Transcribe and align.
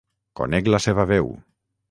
Conec 0.39 0.71
la 0.75 0.79
seva 0.87 1.07
veu. 1.13 1.31